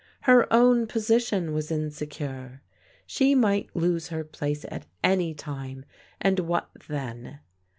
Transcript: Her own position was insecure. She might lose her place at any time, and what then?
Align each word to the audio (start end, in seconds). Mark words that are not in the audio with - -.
Her 0.21 0.51
own 0.51 0.87
position 0.87 1.53
was 1.53 1.69
insecure. 1.69 2.63
She 3.05 3.35
might 3.35 3.69
lose 3.75 4.07
her 4.07 4.23
place 4.23 4.65
at 4.69 4.87
any 5.03 5.35
time, 5.35 5.85
and 6.19 6.39
what 6.39 6.71
then? 6.89 7.39